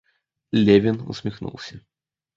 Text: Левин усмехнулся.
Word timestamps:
Левин 0.51 0.99
усмехнулся. 1.07 1.79